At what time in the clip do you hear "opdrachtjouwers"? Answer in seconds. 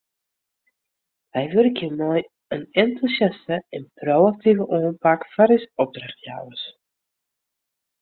5.83-6.63